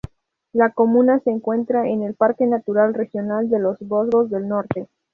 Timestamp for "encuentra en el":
1.29-2.15